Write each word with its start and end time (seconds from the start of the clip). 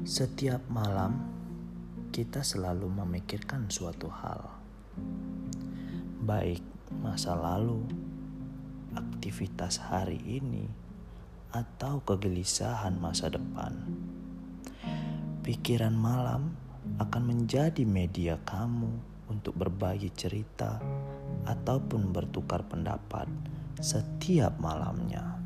Setiap 0.00 0.64
malam, 0.72 1.12
kita 2.08 2.40
selalu 2.40 2.88
memikirkan 2.88 3.68
suatu 3.68 4.08
hal, 4.08 4.48
baik 6.24 6.64
masa 7.04 7.36
lalu, 7.36 7.84
aktivitas 8.96 9.76
hari 9.76 10.16
ini, 10.24 10.64
atau 11.52 12.00
kegelisahan 12.00 12.96
masa 12.96 13.28
depan. 13.28 13.76
Pikiran 15.44 15.92
malam 15.92 16.56
akan 16.96 17.22
menjadi 17.36 17.84
media 17.84 18.40
kamu 18.48 18.88
untuk 19.28 19.52
berbagi 19.52 20.08
cerita 20.16 20.80
ataupun 21.44 22.08
bertukar 22.08 22.64
pendapat 22.64 23.28
setiap 23.76 24.56
malamnya. 24.64 25.39